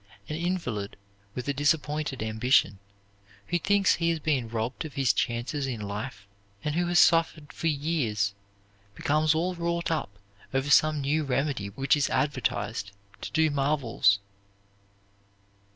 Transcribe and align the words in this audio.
An 0.27 0.35
invalid 0.35 0.97
with 1.35 1.47
a 1.47 1.53
disappointed 1.53 2.23
ambition, 2.23 2.79
who 3.49 3.59
thinks 3.59 3.93
he 3.97 4.09
has 4.09 4.17
been 4.19 4.49
robbed 4.49 4.83
of 4.83 4.95
his 4.95 5.13
chances 5.13 5.67
in 5.67 5.79
life 5.79 6.27
and 6.63 6.73
who 6.73 6.87
has 6.87 6.97
suffered 6.97 7.53
for 7.53 7.67
years, 7.67 8.33
becomes 8.95 9.35
all 9.35 9.53
wrought 9.53 9.91
up 9.91 10.17
over 10.55 10.71
some 10.71 11.01
new 11.01 11.23
remedy 11.23 11.67
which 11.69 11.95
is 11.95 12.09
advertised 12.09 12.91
to 13.21 13.31
do 13.31 13.51
marvels. 13.51 14.17